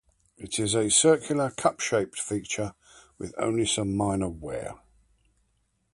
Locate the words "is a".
0.57-0.89